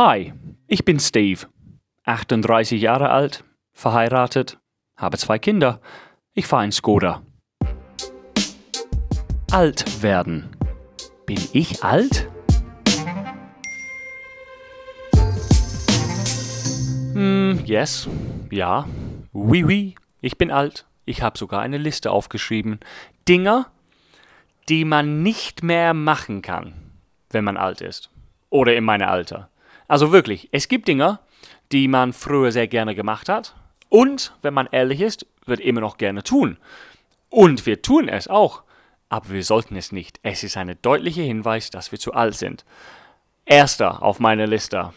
Hi, 0.00 0.32
ich 0.68 0.84
bin 0.84 1.00
Steve, 1.00 1.48
38 2.04 2.80
Jahre 2.80 3.10
alt, 3.10 3.42
verheiratet, 3.72 4.56
habe 4.96 5.18
zwei 5.18 5.40
Kinder. 5.40 5.80
Ich 6.34 6.46
fahre 6.46 6.62
ein 6.62 6.70
Skoda. 6.70 7.20
Alt 9.50 10.00
werden. 10.00 10.50
Bin 11.26 11.40
ich 11.52 11.82
alt? 11.82 12.28
Hm, 17.14 17.60
yes, 17.64 18.08
ja, 18.52 18.86
oui, 19.32 19.64
oui, 19.64 19.94
ich 20.20 20.38
bin 20.38 20.52
alt. 20.52 20.86
Ich 21.06 21.22
habe 21.22 21.36
sogar 21.36 21.60
eine 21.60 21.76
Liste 21.76 22.12
aufgeschrieben. 22.12 22.78
Dinger, 23.26 23.66
die 24.68 24.84
man 24.84 25.24
nicht 25.24 25.64
mehr 25.64 25.92
machen 25.92 26.40
kann, 26.40 26.74
wenn 27.30 27.42
man 27.42 27.56
alt 27.56 27.80
ist. 27.80 28.10
Oder 28.48 28.76
in 28.76 28.84
meinem 28.84 29.08
Alter. 29.08 29.50
Also 29.88 30.12
wirklich, 30.12 30.48
es 30.52 30.68
gibt 30.68 30.86
Dinge, 30.86 31.18
die 31.72 31.88
man 31.88 32.12
früher 32.12 32.52
sehr 32.52 32.68
gerne 32.68 32.94
gemacht 32.94 33.28
hat. 33.28 33.54
Und, 33.88 34.34
wenn 34.42 34.54
man 34.54 34.68
ehrlich 34.70 35.00
ist, 35.00 35.26
wird 35.46 35.60
immer 35.60 35.80
noch 35.80 35.98
gerne 35.98 36.22
tun. 36.22 36.58
Und 37.30 37.66
wir 37.66 37.82
tun 37.82 38.08
es 38.08 38.28
auch. 38.28 38.62
Aber 39.08 39.30
wir 39.30 39.42
sollten 39.42 39.76
es 39.76 39.90
nicht. 39.90 40.20
Es 40.22 40.44
ist 40.44 40.56
ein 40.56 40.76
deutlicher 40.82 41.22
Hinweis, 41.22 41.70
dass 41.70 41.90
wir 41.90 41.98
zu 41.98 42.12
alt 42.12 42.36
sind. 42.36 42.64
Erster 43.46 44.02
auf 44.02 44.20
meiner 44.20 44.46
Liste. 44.46 44.92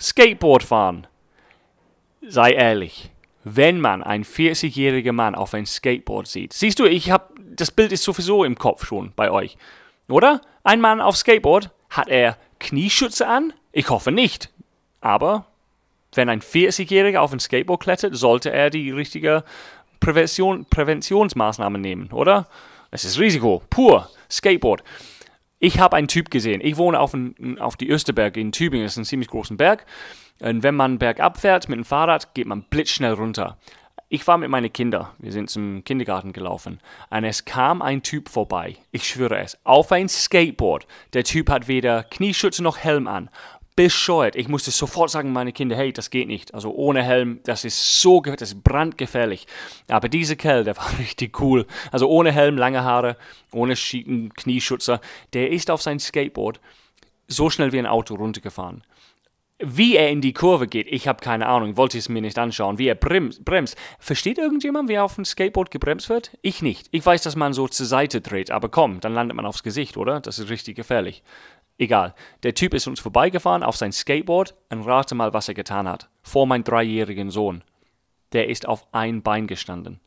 Skateboard 0.00 0.64
fahren. 0.64 1.06
Sei 2.26 2.52
ehrlich. 2.52 3.10
Wenn 3.44 3.80
man 3.80 4.02
einen 4.02 4.24
40-jährigen 4.24 5.14
Mann 5.14 5.34
auf 5.34 5.54
ein 5.54 5.66
Skateboard 5.66 6.26
sieht, 6.26 6.52
siehst 6.52 6.78
du, 6.80 6.86
ich 6.86 7.10
habe 7.10 7.34
das 7.56 7.70
Bild 7.70 7.92
ist 7.92 8.02
sowieso 8.02 8.44
im 8.44 8.56
Kopf 8.56 8.86
schon 8.86 9.12
bei 9.14 9.30
euch, 9.30 9.56
oder? 10.08 10.40
Ein 10.62 10.80
Mann 10.80 11.00
auf 11.00 11.16
Skateboard, 11.16 11.70
hat 11.90 12.08
er 12.08 12.36
Knieschütze 12.58 13.26
an? 13.26 13.52
Ich 13.76 13.90
hoffe 13.90 14.12
nicht. 14.12 14.50
Aber 15.00 15.46
wenn 16.14 16.28
ein 16.28 16.40
40-Jähriger 16.40 17.18
auf 17.18 17.32
ein 17.32 17.40
Skateboard 17.40 17.82
klettert, 17.82 18.16
sollte 18.16 18.52
er 18.52 18.70
die 18.70 18.92
richtige 18.92 19.42
Prävention, 19.98 20.64
Präventionsmaßnahmen 20.66 21.80
nehmen, 21.80 22.12
oder? 22.12 22.46
Es 22.92 23.04
ist 23.04 23.18
Risiko, 23.18 23.62
pur, 23.70 24.08
Skateboard. 24.30 24.84
Ich 25.58 25.80
habe 25.80 25.96
einen 25.96 26.06
Typ 26.06 26.30
gesehen. 26.30 26.60
Ich 26.62 26.76
wohne 26.76 27.00
auf, 27.00 27.14
ein, 27.14 27.58
auf 27.58 27.76
die 27.76 27.88
Österberg 27.88 28.36
in 28.36 28.52
Tübingen. 28.52 28.86
Das 28.86 28.92
ist 28.92 28.98
ein 28.98 29.04
ziemlich 29.04 29.28
großer 29.28 29.56
Berg. 29.56 29.86
Und 30.38 30.62
wenn 30.62 30.76
man 30.76 30.98
bergab 30.98 31.40
fährt 31.40 31.68
mit 31.68 31.76
dem 31.76 31.84
Fahrrad, 31.84 32.32
geht 32.34 32.46
man 32.46 32.62
blitzschnell 32.62 33.14
runter. 33.14 33.58
Ich 34.14 34.26
war 34.28 34.38
mit 34.38 34.48
meinen 34.48 34.72
Kindern, 34.72 35.08
wir 35.18 35.32
sind 35.32 35.50
zum 35.50 35.82
Kindergarten 35.82 36.32
gelaufen, 36.32 36.78
und 37.10 37.24
es 37.24 37.46
kam 37.46 37.82
ein 37.82 38.02
Typ 38.02 38.28
vorbei, 38.28 38.76
ich 38.92 39.08
schwöre 39.08 39.38
es, 39.38 39.58
auf 39.64 39.90
ein 39.90 40.08
Skateboard. 40.08 40.86
Der 41.14 41.24
Typ 41.24 41.50
hat 41.50 41.66
weder 41.66 42.04
Knieschütze 42.04 42.62
noch 42.62 42.78
Helm 42.78 43.08
an. 43.08 43.30
Bescheuert. 43.76 44.36
Ich 44.36 44.48
musste 44.48 44.70
sofort 44.70 45.10
sagen, 45.10 45.32
meine 45.32 45.52
Kinder, 45.52 45.74
hey, 45.76 45.92
das 45.92 46.10
geht 46.10 46.28
nicht. 46.28 46.54
Also 46.54 46.72
ohne 46.72 47.02
Helm, 47.02 47.40
das 47.44 47.64
ist 47.64 48.00
so, 48.00 48.20
das 48.20 48.52
ist 48.52 48.62
brandgefährlich. 48.62 49.46
Aber 49.88 50.08
dieser 50.08 50.36
Kerl, 50.36 50.62
der 50.62 50.76
war 50.76 50.90
richtig 50.98 51.40
cool. 51.40 51.66
Also 51.90 52.08
ohne 52.08 52.30
Helm, 52.30 52.56
lange 52.56 52.84
Haare, 52.84 53.16
ohne 53.52 53.74
Knieschützer, 53.74 55.00
der 55.32 55.50
ist 55.50 55.70
auf 55.70 55.82
sein 55.82 55.98
Skateboard 55.98 56.60
so 57.26 57.50
schnell 57.50 57.72
wie 57.72 57.78
ein 57.78 57.86
Auto 57.86 58.14
runtergefahren. 58.14 58.84
Wie 59.60 59.96
er 59.96 60.10
in 60.10 60.20
die 60.20 60.32
Kurve 60.32 60.66
geht, 60.66 60.88
ich 60.88 61.06
habe 61.06 61.22
keine 61.22 61.46
Ahnung, 61.46 61.76
wollte 61.76 61.96
es 61.96 62.08
mir 62.08 62.20
nicht 62.20 62.38
anschauen. 62.38 62.78
Wie 62.78 62.88
er 62.88 62.96
bremst, 62.96 63.44
bremst. 63.44 63.76
Versteht 64.00 64.36
irgendjemand, 64.36 64.88
wie 64.88 64.94
er 64.94 65.04
auf 65.04 65.14
dem 65.14 65.24
Skateboard 65.24 65.70
gebremst 65.70 66.08
wird? 66.08 66.36
Ich 66.42 66.60
nicht. 66.60 66.88
Ich 66.90 67.06
weiß, 67.06 67.22
dass 67.22 67.36
man 67.36 67.52
so 67.52 67.68
zur 67.68 67.86
Seite 67.86 68.20
dreht, 68.20 68.50
aber 68.50 68.68
komm, 68.68 69.00
dann 69.00 69.14
landet 69.14 69.36
man 69.36 69.46
aufs 69.46 69.62
Gesicht, 69.62 69.96
oder? 69.96 70.20
Das 70.20 70.40
ist 70.40 70.50
richtig 70.50 70.74
gefährlich. 70.74 71.22
Egal. 71.78 72.14
Der 72.42 72.54
Typ 72.54 72.74
ist 72.74 72.86
uns 72.86 73.00
vorbeigefahren 73.00 73.62
auf 73.62 73.76
sein 73.76 73.92
Skateboard 73.92 74.54
und 74.70 74.82
rate 74.82 75.14
mal, 75.14 75.32
was 75.32 75.48
er 75.48 75.54
getan 75.54 75.88
hat. 75.88 76.08
Vor 76.22 76.46
meinem 76.46 76.64
dreijährigen 76.64 77.30
Sohn. 77.30 77.64
Der 78.32 78.48
ist 78.48 78.66
auf 78.66 78.86
ein 78.92 79.22
Bein 79.22 79.46
gestanden. 79.46 80.00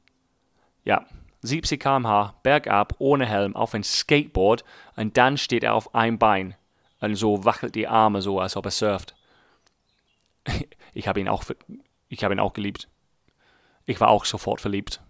Ja, 0.83 1.05
70 1.41 1.79
km/h, 1.79 2.35
bergab, 2.43 2.95
ohne 2.99 3.25
Helm, 3.25 3.55
auf 3.55 3.73
ein 3.73 3.83
Skateboard 3.83 4.63
und 4.95 5.17
dann 5.17 5.37
steht 5.37 5.63
er 5.63 5.73
auf 5.73 5.93
ein 5.93 6.17
Bein 6.17 6.55
und 6.99 7.15
so 7.15 7.45
wackelt 7.45 7.75
die 7.75 7.87
Arme 7.87 8.21
so, 8.21 8.39
als 8.39 8.55
ob 8.55 8.65
er 8.65 8.71
surft 8.71 9.17
ich 10.93 11.07
habe 11.07 11.19
ihn 11.19 11.27
auch, 11.27 11.43
ich 12.09 12.23
habe 12.23 12.33
ihn 12.33 12.39
auch 12.39 12.53
geliebt. 12.53 12.87
Ich 13.85 13.99
war 13.99 14.09
auch 14.09 14.25
sofort 14.25 14.61
verliebt. 14.61 15.01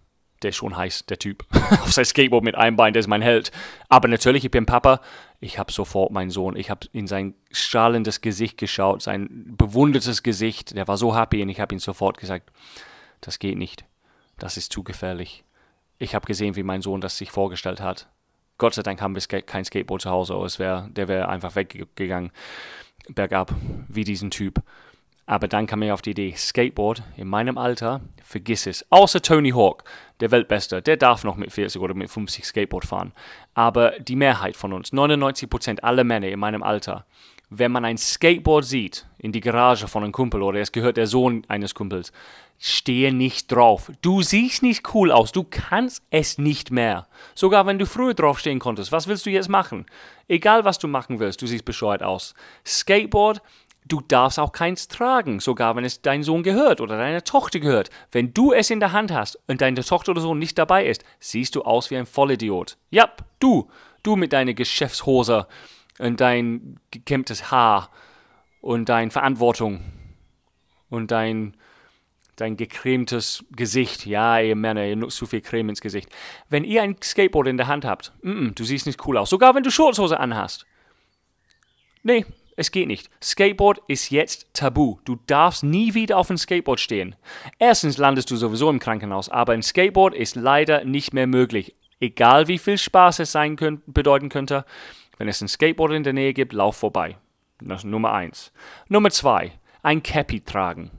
Der 0.42 0.50
ist 0.50 0.56
schon 0.56 0.76
heiß, 0.76 1.06
der 1.06 1.18
Typ. 1.18 1.44
Auf 1.52 1.92
sein 1.92 2.04
Skateboard 2.04 2.44
mit 2.44 2.54
einem 2.54 2.76
Bein, 2.76 2.92
der 2.92 3.00
ist 3.00 3.08
mein 3.08 3.22
Held. 3.22 3.50
Aber 3.88 4.08
natürlich, 4.08 4.44
ich 4.44 4.50
bin 4.50 4.66
Papa. 4.66 5.00
Ich 5.40 5.58
habe 5.58 5.70
sofort 5.70 6.10
meinen 6.10 6.30
Sohn, 6.30 6.56
ich 6.56 6.68
habe 6.68 6.86
in 6.92 7.06
sein 7.06 7.34
strahlendes 7.52 8.20
Gesicht 8.20 8.58
geschaut, 8.58 9.02
sein 9.02 9.28
bewundertes 9.56 10.22
Gesicht. 10.24 10.76
Der 10.76 10.88
war 10.88 10.96
so 10.96 11.16
happy 11.16 11.42
und 11.42 11.48
ich 11.48 11.60
habe 11.60 11.74
ihm 11.74 11.78
sofort 11.78 12.18
gesagt, 12.18 12.50
das 13.20 13.38
geht 13.38 13.56
nicht. 13.56 13.84
Das 14.38 14.56
ist 14.56 14.72
zu 14.72 14.82
gefährlich. 14.82 15.44
Ich 15.98 16.14
habe 16.14 16.26
gesehen, 16.26 16.56
wie 16.56 16.62
mein 16.62 16.82
Sohn 16.82 17.00
das 17.00 17.18
sich 17.18 17.30
vorgestellt 17.30 17.80
hat. 17.80 18.08
Gott 18.56 18.74
sei 18.74 18.82
Dank 18.82 19.00
haben 19.00 19.14
wir 19.14 19.42
kein 19.42 19.64
Skateboard 19.64 20.02
zu 20.02 20.10
Hause. 20.10 20.34
Es 20.44 20.58
wär, 20.58 20.88
der 20.90 21.06
wäre 21.06 21.28
einfach 21.28 21.54
weggegangen, 21.54 22.32
bergab, 23.08 23.54
wie 23.88 24.04
diesen 24.04 24.30
Typ. 24.30 24.62
Aber 25.28 25.46
dann 25.46 25.66
kam 25.66 25.80
mir 25.80 25.92
auf 25.92 26.00
die 26.00 26.12
Idee, 26.12 26.32
Skateboard 26.34 27.02
in 27.18 27.28
meinem 27.28 27.58
Alter, 27.58 28.00
vergiss 28.24 28.66
es. 28.66 28.86
Außer 28.88 29.20
Tony 29.20 29.50
Hawk, 29.50 29.84
der 30.20 30.30
Weltbeste, 30.30 30.80
der 30.80 30.96
darf 30.96 31.22
noch 31.22 31.36
mit 31.36 31.52
40 31.52 31.82
oder 31.82 31.92
mit 31.92 32.10
50 32.10 32.46
Skateboard 32.46 32.86
fahren. 32.86 33.12
Aber 33.52 33.90
die 34.00 34.16
Mehrheit 34.16 34.56
von 34.56 34.72
uns, 34.72 34.90
99% 34.90 35.80
aller 35.80 36.02
Männer 36.02 36.28
in 36.28 36.40
meinem 36.40 36.62
Alter, 36.62 37.04
wenn 37.50 37.70
man 37.70 37.84
ein 37.84 37.98
Skateboard 37.98 38.64
sieht 38.64 39.06
in 39.18 39.32
die 39.32 39.42
Garage 39.42 39.86
von 39.86 40.02
einem 40.02 40.12
Kumpel 40.12 40.42
oder 40.42 40.60
es 40.60 40.72
gehört 40.72 40.96
der 40.96 41.06
Sohn 41.06 41.42
eines 41.46 41.74
Kumpels, 41.74 42.10
stehe 42.58 43.12
nicht 43.12 43.52
drauf. 43.52 43.92
Du 44.00 44.22
siehst 44.22 44.62
nicht 44.62 44.94
cool 44.94 45.12
aus, 45.12 45.32
du 45.32 45.44
kannst 45.44 46.02
es 46.08 46.38
nicht 46.38 46.70
mehr. 46.70 47.06
Sogar 47.34 47.66
wenn 47.66 47.78
du 47.78 47.84
früher 47.84 48.14
draufstehen 48.14 48.60
konntest, 48.60 48.92
was 48.92 49.08
willst 49.08 49.26
du 49.26 49.30
jetzt 49.30 49.50
machen? 49.50 49.84
Egal 50.26 50.64
was 50.64 50.78
du 50.78 50.88
machen 50.88 51.20
willst, 51.20 51.42
du 51.42 51.46
siehst 51.46 51.66
bescheuert 51.66 52.02
aus. 52.02 52.34
Skateboard 52.66 53.42
Du 53.88 54.02
darfst 54.02 54.38
auch 54.38 54.52
keins 54.52 54.88
tragen, 54.88 55.40
sogar 55.40 55.74
wenn 55.74 55.84
es 55.84 56.02
dein 56.02 56.22
Sohn 56.22 56.42
gehört 56.42 56.82
oder 56.82 56.98
deine 56.98 57.24
Tochter 57.24 57.58
gehört. 57.58 57.88
Wenn 58.12 58.34
du 58.34 58.52
es 58.52 58.68
in 58.68 58.80
der 58.80 58.92
Hand 58.92 59.12
hast 59.12 59.38
und 59.48 59.62
deine 59.62 59.82
Tochter 59.82 60.12
oder 60.12 60.20
Sohn 60.20 60.38
nicht 60.38 60.58
dabei 60.58 60.86
ist, 60.86 61.04
siehst 61.20 61.54
du 61.54 61.62
aus 61.62 61.90
wie 61.90 61.96
ein 61.96 62.04
Vollidiot. 62.04 62.76
Ja, 62.90 63.10
du, 63.40 63.70
du 64.02 64.16
mit 64.16 64.34
deiner 64.34 64.52
Geschäftshose 64.52 65.46
und 65.98 66.20
dein 66.20 66.78
gekämmtes 66.90 67.50
Haar 67.50 67.90
und 68.60 68.90
deine 68.90 69.10
Verantwortung 69.10 69.80
und 70.90 71.10
dein, 71.10 71.56
dein 72.36 72.58
gecremtes 72.58 73.44
Gesicht. 73.52 74.04
Ja, 74.04 74.38
ihr 74.38 74.54
Männer, 74.56 74.84
ihr 74.84 74.96
nutzt 74.96 75.16
zu 75.16 75.24
viel 75.24 75.40
Creme 75.40 75.70
ins 75.70 75.80
Gesicht. 75.80 76.10
Wenn 76.50 76.64
ihr 76.64 76.82
ein 76.82 76.96
Skateboard 77.02 77.48
in 77.48 77.56
der 77.56 77.68
Hand 77.68 77.86
habt, 77.86 78.12
mm 78.20 78.30
-mm, 78.30 78.54
du 78.54 78.64
siehst 78.64 78.84
nicht 78.84 79.06
cool 79.06 79.16
aus. 79.16 79.30
Sogar 79.30 79.54
wenn 79.54 79.62
du 79.62 79.70
Schurzhose 79.70 80.20
anhast. 80.20 80.66
Nee, 82.02 82.26
es 82.58 82.72
geht 82.72 82.88
nicht. 82.88 83.08
Skateboard 83.22 83.80
ist 83.86 84.10
jetzt 84.10 84.52
tabu. 84.52 84.98
Du 85.04 85.16
darfst 85.28 85.62
nie 85.62 85.94
wieder 85.94 86.18
auf 86.18 86.28
ein 86.28 86.38
Skateboard 86.38 86.80
stehen. 86.80 87.14
Erstens 87.60 87.98
landest 87.98 88.32
du 88.32 88.36
sowieso 88.36 88.68
im 88.68 88.80
Krankenhaus, 88.80 89.28
aber 89.28 89.52
ein 89.52 89.62
Skateboard 89.62 90.12
ist 90.12 90.34
leider 90.34 90.84
nicht 90.84 91.14
mehr 91.14 91.28
möglich. 91.28 91.76
Egal 92.00 92.48
wie 92.48 92.58
viel 92.58 92.76
Spaß 92.76 93.20
es 93.20 93.30
sein 93.30 93.54
könnt, 93.54 93.82
bedeuten 93.86 94.28
könnte, 94.28 94.64
wenn 95.18 95.28
es 95.28 95.40
ein 95.40 95.46
Skateboard 95.46 95.92
in 95.92 96.02
der 96.02 96.12
Nähe 96.12 96.34
gibt, 96.34 96.52
lauf 96.52 96.76
vorbei. 96.76 97.16
Das 97.60 97.84
ist 97.84 97.84
Nummer 97.84 98.12
eins. 98.12 98.52
Nummer 98.88 99.10
zwei, 99.10 99.52
ein 99.84 100.02
Cappy 100.02 100.40
tragen. 100.40 100.90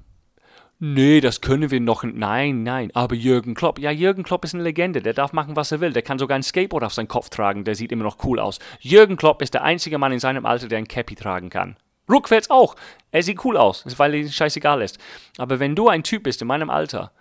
Nee, 0.81 1.19
das 1.19 1.41
können 1.41 1.71
wir 1.71 1.81
noch. 1.81 2.03
Nein, 2.03 2.63
nein. 2.63 2.89
Aber 2.93 3.13
Jürgen 3.13 3.53
Klopp. 3.53 3.79
Ja, 3.79 3.91
Jürgen 3.91 4.23
Klopp 4.23 4.45
ist 4.45 4.53
eine 4.53 4.63
Legende. 4.63 5.01
Der 5.01 5.13
darf 5.13 5.33
machen, 5.33 5.57
was 5.57 5.73
er 5.73 5.81
will. 5.81 5.91
Der 5.91 6.01
kann 6.01 6.19
sogar 6.19 6.37
ein 6.37 6.43
Skateboard 6.43 6.85
auf 6.85 6.93
seinen 6.93 7.09
Kopf 7.09 7.29
tragen. 7.29 7.65
Der 7.65 7.75
sieht 7.75 7.91
immer 7.91 8.05
noch 8.05 8.23
cool 8.23 8.39
aus. 8.39 8.59
Jürgen 8.79 9.17
Klopp 9.17 9.41
ist 9.41 9.53
der 9.53 9.63
einzige 9.63 9.97
Mann 9.97 10.13
in 10.13 10.19
seinem 10.19 10.45
Alter, 10.45 10.69
der 10.69 10.77
ein 10.77 10.87
Cappy 10.87 11.15
tragen 11.15 11.49
kann. 11.49 11.75
Rückwärts 12.09 12.49
auch. 12.49 12.75
Er 13.11 13.23
sieht 13.23 13.43
cool 13.43 13.57
aus, 13.57 13.85
weil 13.97 14.15
ihm 14.15 14.29
scheißegal 14.29 14.81
ist. 14.81 14.99
Aber 15.37 15.59
wenn 15.59 15.75
du 15.75 15.89
ein 15.89 16.03
Typ 16.03 16.23
bist 16.23 16.41
in 16.41 16.47
meinem 16.47 16.69
Alter, 16.69 17.11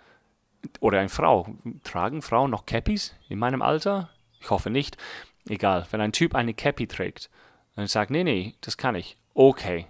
oder 0.79 0.99
eine 0.99 1.09
Frau, 1.09 1.47
tragen 1.83 2.21
Frauen 2.21 2.51
noch 2.51 2.65
Cappies 2.65 3.15
in 3.27 3.39
meinem 3.39 3.61
Alter? 3.61 4.09
Ich 4.39 4.49
hoffe 4.49 4.69
nicht. 4.69 4.97
Egal. 5.47 5.85
Wenn 5.91 6.01
ein 6.01 6.11
Typ 6.11 6.35
eine 6.35 6.53
Cappy 6.53 6.87
trägt, 6.87 7.29
dann 7.75 7.87
sagt, 7.87 8.11
nee, 8.11 8.23
nee, 8.23 8.55
das 8.61 8.77
kann 8.77 8.95
ich. 8.95 9.17
Okay, 9.33 9.85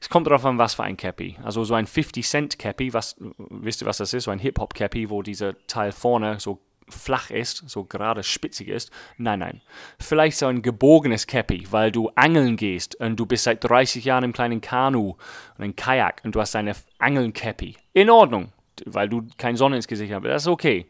es 0.00 0.08
kommt 0.08 0.26
darauf 0.26 0.44
an, 0.44 0.58
was 0.58 0.74
für 0.74 0.84
ein 0.84 0.96
Cappy. 0.96 1.36
Also 1.42 1.64
so 1.64 1.74
ein 1.74 1.86
50-Cent 1.86 2.58
Cappy, 2.58 2.92
was, 2.92 3.16
wisst 3.38 3.82
ihr, 3.82 3.86
was 3.86 3.98
das 3.98 4.12
ist? 4.12 4.24
So 4.24 4.30
ein 4.30 4.38
Hip-Hop 4.38 4.74
Cappy, 4.74 5.10
wo 5.10 5.22
dieser 5.22 5.54
Teil 5.66 5.92
vorne 5.92 6.40
so 6.40 6.60
flach 6.88 7.30
ist, 7.30 7.68
so 7.68 7.84
gerade 7.84 8.22
spitzig 8.22 8.68
ist. 8.68 8.90
Nein, 9.16 9.38
nein. 9.38 9.62
Vielleicht 9.98 10.36
so 10.36 10.46
ein 10.46 10.62
gebogenes 10.62 11.26
Cappy, 11.26 11.66
weil 11.70 11.90
du 11.90 12.10
angeln 12.14 12.56
gehst 12.56 12.96
und 12.96 13.16
du 13.16 13.26
bist 13.26 13.44
seit 13.44 13.64
30 13.64 14.04
Jahren 14.04 14.24
im 14.24 14.32
kleinen 14.32 14.60
Kanu 14.60 15.14
und 15.56 15.64
ein 15.64 15.76
Kajak 15.76 16.20
und 16.24 16.34
du 16.34 16.40
hast 16.40 16.54
eine 16.56 16.74
Angeln-Cappy. 16.98 17.76
In 17.94 18.10
Ordnung. 18.10 18.52
weil 18.86 19.08
du 19.08 19.26
keine 19.38 19.56
Sonne 19.56 19.76
ins 19.76 19.88
Gesicht 19.88 20.12
hast. 20.12 20.24
Das 20.24 20.42
ist 20.42 20.48
okay. 20.48 20.86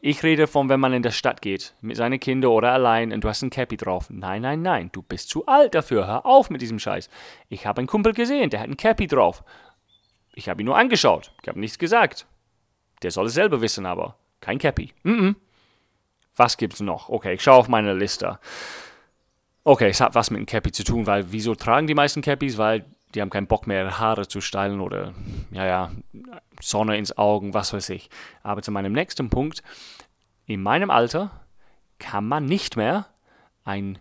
Ich 0.00 0.22
rede 0.24 0.48
von, 0.48 0.68
wenn 0.68 0.80
man 0.80 0.92
in 0.92 1.02
der 1.02 1.12
Stadt 1.12 1.40
geht, 1.40 1.74
mit 1.80 1.96
seinen 1.96 2.18
Kindern 2.18 2.50
oder 2.50 2.72
allein 2.72 3.12
und 3.12 3.22
du 3.22 3.28
hast 3.28 3.42
ein 3.42 3.50
Cappy 3.50 3.76
drauf. 3.76 4.06
Nein, 4.10 4.42
nein, 4.42 4.60
nein, 4.60 4.90
du 4.92 5.02
bist 5.02 5.28
zu 5.28 5.46
alt 5.46 5.74
dafür. 5.74 6.06
Hör 6.06 6.26
auf 6.26 6.50
mit 6.50 6.60
diesem 6.60 6.80
Scheiß. 6.80 7.08
Ich 7.48 7.64
habe 7.64 7.78
einen 7.78 7.86
Kumpel 7.86 8.12
gesehen, 8.12 8.50
der 8.50 8.60
hat 8.60 8.68
ein 8.68 8.76
Cappy 8.76 9.06
drauf. 9.06 9.44
Ich 10.34 10.48
habe 10.48 10.62
ihn 10.62 10.66
nur 10.66 10.76
angeschaut. 10.76 11.32
Ich 11.42 11.48
habe 11.48 11.60
nichts 11.60 11.78
gesagt. 11.78 12.26
Der 13.02 13.12
soll 13.12 13.26
es 13.26 13.34
selber 13.34 13.60
wissen, 13.60 13.86
aber 13.86 14.16
kein 14.40 14.58
Cappy. 14.58 14.92
Mm 15.04 15.10
-mm. 15.10 15.34
Was 16.34 16.56
gibt's 16.56 16.80
noch? 16.80 17.08
Okay, 17.08 17.34
ich 17.34 17.42
schaue 17.42 17.58
auf 17.58 17.68
meine 17.68 17.94
Liste. 17.94 18.38
Okay, 19.64 19.88
es 19.90 20.00
hat 20.00 20.14
was 20.14 20.30
mit 20.30 20.38
dem 20.38 20.46
Cappy 20.46 20.72
zu 20.72 20.82
tun, 20.82 21.06
weil 21.06 21.30
wieso 21.30 21.54
tragen 21.54 21.86
die 21.86 21.94
meisten 21.94 22.22
Cappies? 22.22 22.58
Weil 22.58 22.84
die 23.14 23.20
haben 23.20 23.30
keinen 23.30 23.46
Bock 23.46 23.66
mehr, 23.66 23.98
Haare 23.98 24.28
zu 24.28 24.40
stylen 24.40 24.80
oder, 24.80 25.14
ja, 25.50 25.66
ja, 25.66 25.90
Sonne 26.60 26.96
ins 26.96 27.16
Augen, 27.16 27.54
was 27.54 27.72
weiß 27.72 27.90
ich. 27.90 28.10
Aber 28.42 28.62
zu 28.62 28.70
meinem 28.70 28.92
nächsten 28.92 29.30
Punkt, 29.30 29.62
in 30.46 30.62
meinem 30.62 30.90
Alter 30.90 31.30
kann 31.98 32.26
man 32.26 32.44
nicht 32.44 32.76
mehr 32.76 33.06
ein, 33.64 33.98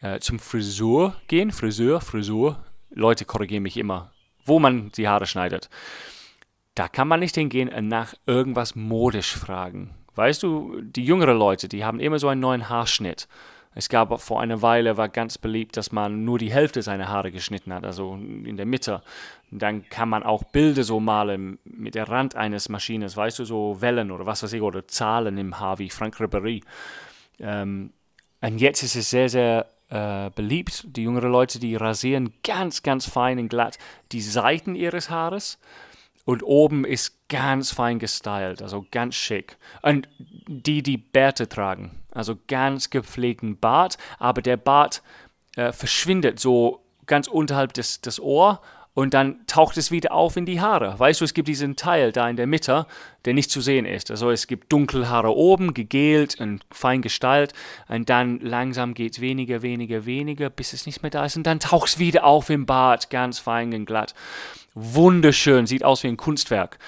äh, 0.00 0.20
zum 0.20 0.38
Frisur 0.38 1.14
gehen, 1.26 1.50
Friseur, 1.50 2.00
Frisur, 2.00 2.64
Leute 2.90 3.24
korrigieren 3.24 3.62
mich 3.62 3.76
immer, 3.76 4.12
wo 4.44 4.58
man 4.58 4.90
die 4.92 5.08
Haare 5.08 5.26
schneidet. 5.26 5.68
Da 6.74 6.88
kann 6.88 7.08
man 7.08 7.20
nicht 7.20 7.34
hingehen 7.34 7.68
und 7.68 7.88
nach 7.88 8.14
irgendwas 8.26 8.76
modisch 8.76 9.34
fragen. 9.34 9.94
Weißt 10.14 10.42
du, 10.42 10.80
die 10.80 11.04
jüngeren 11.04 11.38
Leute, 11.38 11.68
die 11.68 11.84
haben 11.84 12.00
immer 12.00 12.18
so 12.18 12.28
einen 12.28 12.40
neuen 12.40 12.68
Haarschnitt. 12.68 13.28
Es 13.78 13.88
gab 13.88 14.20
vor 14.20 14.40
einer 14.40 14.60
Weile, 14.60 14.96
war 14.96 15.08
ganz 15.08 15.38
beliebt, 15.38 15.76
dass 15.76 15.92
man 15.92 16.24
nur 16.24 16.36
die 16.36 16.52
Hälfte 16.52 16.82
seiner 16.82 17.06
Haare 17.06 17.30
geschnitten 17.30 17.72
hat, 17.72 17.84
also 17.84 18.14
in 18.14 18.56
der 18.56 18.66
Mitte. 18.66 19.02
Dann 19.52 19.88
kann 19.88 20.08
man 20.08 20.24
auch 20.24 20.42
Bilder 20.42 20.82
so 20.82 20.98
malen 20.98 21.60
mit 21.62 21.94
der 21.94 22.08
Rand 22.08 22.34
eines 22.34 22.68
Maschines, 22.68 23.16
weißt 23.16 23.38
du, 23.38 23.44
so 23.44 23.80
Wellen 23.80 24.10
oder 24.10 24.26
was 24.26 24.42
weiß 24.42 24.52
ich, 24.54 24.62
oder 24.62 24.88
Zahlen 24.88 25.38
im 25.38 25.60
Haar 25.60 25.78
wie 25.78 25.90
Frank 25.90 26.16
Ribéry. 26.16 26.64
Ähm, 27.38 27.92
und 28.40 28.58
jetzt 28.58 28.82
ist 28.82 28.96
es 28.96 29.10
sehr, 29.10 29.28
sehr 29.28 29.66
äh, 29.90 30.30
beliebt. 30.34 30.82
Die 30.96 31.04
jüngeren 31.04 31.30
Leute, 31.30 31.60
die 31.60 31.76
rasieren 31.76 32.32
ganz, 32.42 32.82
ganz 32.82 33.08
fein 33.08 33.38
und 33.38 33.48
glatt 33.48 33.78
die 34.10 34.22
Seiten 34.22 34.74
ihres 34.74 35.08
Haares 35.08 35.56
und 36.28 36.42
oben 36.42 36.84
ist 36.84 37.26
ganz 37.30 37.70
fein 37.70 37.98
gestylt, 37.98 38.60
also 38.60 38.84
ganz 38.90 39.14
schick. 39.14 39.56
Und 39.80 40.10
die, 40.46 40.82
die 40.82 40.98
Bärte 40.98 41.48
tragen, 41.48 41.92
also 42.10 42.36
ganz 42.48 42.90
gepflegten 42.90 43.58
Bart, 43.58 43.96
aber 44.18 44.42
der 44.42 44.58
Bart 44.58 45.02
äh, 45.56 45.72
verschwindet 45.72 46.38
so 46.38 46.84
ganz 47.06 47.28
unterhalb 47.28 47.72
des, 47.72 48.02
des 48.02 48.20
Ohr 48.20 48.60
und 48.92 49.14
dann 49.14 49.46
taucht 49.46 49.78
es 49.78 49.90
wieder 49.90 50.12
auf 50.12 50.36
in 50.36 50.44
die 50.44 50.60
Haare. 50.60 50.98
Weißt 50.98 51.22
du, 51.22 51.24
es 51.24 51.32
gibt 51.32 51.48
diesen 51.48 51.76
Teil 51.76 52.12
da 52.12 52.28
in 52.28 52.36
der 52.36 52.46
Mitte, 52.46 52.84
der 53.24 53.32
nicht 53.32 53.50
zu 53.50 53.62
sehen 53.62 53.86
ist. 53.86 54.10
Also 54.10 54.30
es 54.30 54.46
gibt 54.46 54.70
Dunkelhaare 54.70 55.34
oben, 55.34 55.72
gegelt 55.72 56.38
und 56.40 56.62
fein 56.70 57.00
gestaltet 57.00 57.56
und 57.88 58.10
dann 58.10 58.38
langsam 58.40 58.92
geht 58.92 59.12
es 59.12 59.22
weniger, 59.22 59.62
weniger, 59.62 60.04
weniger, 60.04 60.50
bis 60.50 60.74
es 60.74 60.84
nicht 60.84 61.00
mehr 61.00 61.10
da 61.10 61.24
ist 61.24 61.38
und 61.38 61.44
dann 61.44 61.58
taucht 61.58 61.88
es 61.88 61.98
wieder 61.98 62.24
auf 62.24 62.50
im 62.50 62.66
Bart, 62.66 63.08
ganz 63.08 63.38
fein 63.38 63.72
und 63.72 63.86
glatt. 63.86 64.14
Wunderschön, 64.80 65.66
sieht 65.66 65.84
aus 65.84 66.04
wie 66.04 66.08
ein 66.08 66.16
Kunstwerk. 66.16 66.78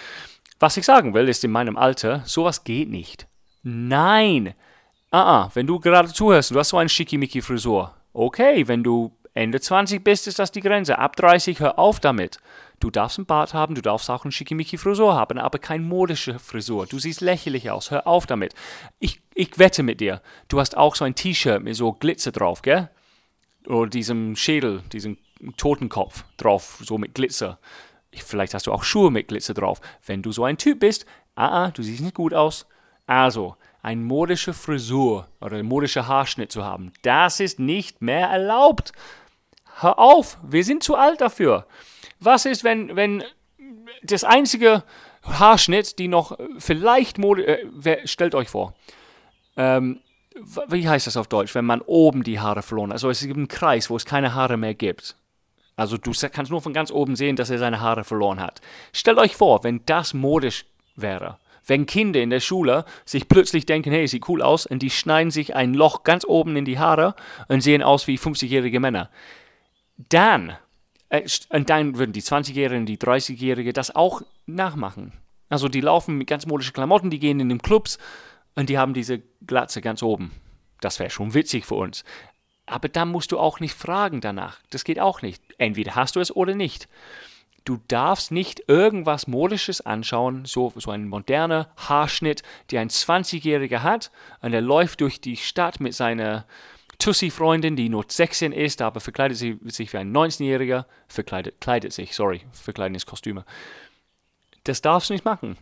Was 0.61 0.77
ich 0.77 0.85
sagen 0.85 1.13
will, 1.13 1.29
ist 1.29 1.43
in 1.43 1.51
meinem 1.51 1.77
Alter, 1.77 2.23
sowas 2.25 2.63
geht 2.63 2.89
nicht. 2.89 3.27
Nein. 3.63 4.55
Ah, 5.11 5.45
ah, 5.45 5.51
wenn 5.55 5.67
du 5.67 5.81
gerade 5.81 6.13
zuhörst, 6.13 6.53
du 6.53 6.59
hast 6.59 6.69
so 6.69 6.79
eine 6.79 6.89
Schickimicki-Frisur. 6.89 7.93
Okay, 8.13 8.69
wenn 8.69 8.85
du 8.85 9.17
Ende 9.35 9.61
20 9.61 10.05
bist, 10.05 10.29
ist 10.29 10.39
das 10.39 10.53
die 10.53 10.61
Grenze. 10.61 10.99
Ab 10.99 11.17
30 11.17 11.59
hör 11.59 11.79
auf 11.79 11.99
damit. 11.99 12.39
Du 12.79 12.91
darfst 12.91 13.19
einen 13.19 13.27
Bart 13.27 13.55
haben, 13.55 13.75
du 13.75 13.83
darfst 13.83 14.09
auch 14.09 14.25
eine 14.25 14.33
Schickimicki-Frisur 14.33 15.15
haben, 15.15 15.39
aber 15.39 15.59
keine 15.59 15.83
modische 15.83 16.39
Frisur. 16.39 16.87
Du 16.87 16.99
siehst 16.99 17.21
lächerlich 17.21 17.71
aus. 17.71 17.91
Hör 17.91 18.07
auf 18.07 18.27
damit. 18.27 18.55
Ich, 19.01 19.21
ich 19.35 19.59
wette 19.59 19.83
mit 19.83 20.01
dir, 20.01 20.23
du 20.49 20.61
hast 20.61 20.77
auch 20.77 20.95
so 20.95 21.05
ein 21.05 21.15
T-Shirt 21.17 21.63
mit 21.63 21.75
so 21.75 21.93
Glitzer 21.93 22.33
drauf, 22.33 22.63
gell? 22.63 22.89
Oder 23.67 23.91
diesem 23.91 24.37
Schädel, 24.37 24.83
diesem 24.93 25.19
Totenkopf 25.57 26.25
drauf, 26.37 26.79
so 26.83 26.99
mit 26.99 27.15
Glitzer. 27.15 27.59
Vielleicht 28.13 28.55
hast 28.55 28.67
du 28.67 28.73
auch 28.73 28.83
Schuhe 28.83 29.11
mit 29.11 29.29
Glitzer 29.29 29.55
drauf. 29.55 29.81
Wenn 30.05 30.23
du 30.23 30.33
so 30.33 30.45
ein 30.45 30.59
Typ 30.59 30.81
bist, 30.81 31.07
ah, 31.35 31.67
ah, 31.67 31.71
du 31.71 31.83
siehst 31.83 32.03
nicht 32.03 32.15
gut 32.15 32.35
aus. 32.35 32.67
Also, 33.07 33.57
eine 33.83 34.01
modische 34.01 34.53
Frisur 34.53 35.29
oder 35.41 35.57
ein 35.57 35.67
modischer 35.67 36.07
Haarschnitt 36.07 36.53
zu 36.53 36.65
haben, 36.65 36.93
das 37.03 37.41
ist 37.41 37.59
nicht 37.59 38.03
mehr 38.03 38.29
erlaubt. 38.29 38.93
Hör 39.81 39.99
auf, 39.99 40.39
wir 40.43 40.65
sind 40.65 40.83
zu 40.83 40.97
alt 40.97 41.21
dafür. 41.21 41.67
Was 42.19 42.45
ist, 42.45 42.65
wenn, 42.65 42.97
wenn 42.97 43.25
das 44.03 44.25
einzige 44.25 44.83
Haarschnitt, 45.23 45.99
die 45.99 46.09
noch 46.09 46.37
vielleicht 46.59 47.19
modisch, 47.19 47.47
äh, 47.85 48.07
stellt 48.07 48.35
euch 48.35 48.49
vor, 48.49 48.75
ähm, 49.57 50.01
wie 50.69 50.89
heißt 50.89 51.07
das 51.07 51.17
auf 51.17 51.29
Deutsch, 51.29 51.55
wenn 51.55 51.65
man 51.65 51.81
oben 51.81 52.23
die 52.23 52.41
Haare 52.41 52.63
verloren 52.63 52.91
hat? 52.91 52.95
Also 52.95 53.11
es 53.11 53.21
gibt 53.21 53.37
einen 53.37 53.49
Kreis, 53.49 53.91
wo 53.91 53.97
es 53.97 54.05
keine 54.05 54.35
Haare 54.35 54.57
mehr 54.57 54.75
gibt. 54.75 55.17
Also 55.81 55.97
du 55.97 56.13
kannst 56.31 56.51
nur 56.51 56.61
von 56.61 56.75
ganz 56.75 56.91
oben 56.91 57.17
sehen, 57.17 57.37
dass 57.37 57.49
er 57.49 57.57
seine 57.57 57.81
Haare 57.81 58.05
verloren 58.05 58.39
hat. 58.39 58.61
Stellt 58.93 59.17
euch 59.17 59.35
vor, 59.35 59.65
wenn 59.65 59.81
das 59.87 60.13
modisch 60.13 60.67
wäre. 60.95 61.39
Wenn 61.65 61.87
Kinder 61.87 62.21
in 62.21 62.29
der 62.29 62.41
Schule 62.41 62.85
sich 63.07 63.29
plötzlich 63.29 63.65
denken, 63.65 63.91
hey, 63.91 64.07
sieht 64.07 64.29
cool 64.29 64.43
aus, 64.43 64.67
und 64.67 64.83
die 64.83 64.91
schneiden 64.91 65.31
sich 65.31 65.57
ein 65.57 65.73
Loch 65.73 66.03
ganz 66.03 66.27
oben 66.27 66.55
in 66.57 66.67
die 66.67 66.79
Haare 66.79 67.15
und 67.49 67.63
sehen 67.63 67.83
aus 67.83 68.07
wie 68.09 68.19
50-jährige 68.19 68.79
Männer. 68.79 69.09
Dann, 69.97 70.53
äh, 71.09 71.27
und 71.49 71.71
dann 71.71 71.97
würden 71.97 72.13
die 72.13 72.21
20-Jährigen, 72.21 72.85
die 72.85 72.99
30-Jährigen 72.99 73.73
das 73.73 73.97
auch 73.97 74.21
nachmachen. 74.45 75.15
Also 75.49 75.69
die 75.69 75.81
laufen 75.81 76.19
mit 76.19 76.29
ganz 76.29 76.45
modischen 76.45 76.75
Klamotten, 76.75 77.09
die 77.09 77.21
gehen 77.21 77.41
in 77.41 77.49
den 77.49 77.63
Clubs 77.63 77.97
und 78.55 78.69
die 78.69 78.77
haben 78.77 78.93
diese 78.93 79.23
Glatze 79.47 79.81
ganz 79.81 80.03
oben. 80.03 80.31
Das 80.83 80.99
wäre 80.99 81.09
schon 81.09 81.33
witzig 81.33 81.65
für 81.65 81.77
uns. 81.77 82.05
Aber 82.71 82.89
dann 82.89 83.09
musst 83.09 83.33
du 83.33 83.39
auch 83.39 83.59
nicht 83.59 83.75
fragen 83.75 84.21
danach. 84.21 84.61
Das 84.71 84.85
geht 84.85 85.01
auch 85.01 85.23
nicht. 85.23 85.43
Entweder 85.59 85.97
hast 85.97 86.15
du 86.15 86.21
es 86.21 86.35
oder 86.35 86.55
nicht. 86.55 86.89
Du 87.65 87.81
darfst 87.89 88.31
nicht 88.31 88.63
irgendwas 88.69 89.27
Modisches 89.27 89.81
anschauen, 89.81 90.45
so, 90.45 90.73
so 90.77 90.93
ein 90.93 91.09
moderner 91.09 91.69
Haarschnitt, 91.77 92.43
die 92.71 92.79
ein 92.79 92.89
20-Jähriger 92.89 93.83
hat 93.83 94.13
und 94.41 94.55
er 94.55 94.61
läuft 94.61 95.01
durch 95.01 95.21
die 95.21 95.37
Stadt 95.37 95.81
mit 95.81 95.95
seiner 95.95 96.47
Tussi-Freundin, 97.01 97.75
die 97.75 97.89
nur 97.89 98.05
16 98.07 98.53
ist, 98.53 98.83
aber 98.83 99.01
verkleidet 99.01 99.37
sich, 99.37 99.57
sich 99.65 99.93
wie 99.93 99.99
ein 99.99 100.17
19-Jähriger, 100.17 100.85
verkleidet, 101.09 101.61
kleidet 101.61 101.93
sich, 101.93 102.15
sorry, 102.15 102.43
verkleiden 102.53 102.95
ist 102.95 103.07
Kostüme. 103.07 103.45
Das 104.65 104.81
darfst 104.81 105.11
du 105.11 105.15
nicht 105.15 105.25
machen. 105.25 105.59